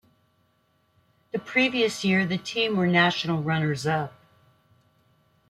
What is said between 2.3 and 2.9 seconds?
team were